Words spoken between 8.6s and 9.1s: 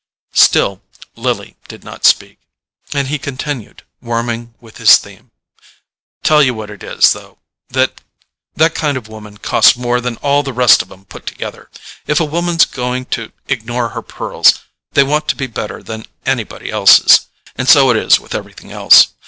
kind of